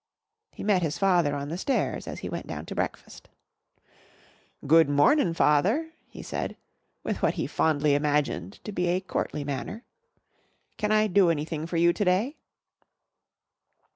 He 0.51 0.63
met 0.63 0.81
his 0.81 0.97
father 0.97 1.35
on 1.35 1.49
the 1.49 1.59
stairs 1.59 2.07
as 2.07 2.21
he 2.21 2.27
went 2.27 2.47
down 2.47 2.65
to 2.65 2.73
breakfast. 2.73 3.29
"Good 4.65 4.89
mornin', 4.89 5.35
Father," 5.35 5.91
he 6.09 6.23
said, 6.23 6.57
with 7.03 7.21
what 7.21 7.35
he 7.35 7.45
fondly 7.45 7.93
imagined 7.93 8.53
to 8.63 8.71
be 8.71 8.87
a 8.87 8.99
courtly 8.99 9.43
manner. 9.43 9.83
"Can 10.77 10.91
I 10.91 11.05
do 11.05 11.29
anything 11.29 11.67
for 11.67 11.77
you 11.77 11.93
to 11.93 12.03
day?" 12.03 12.37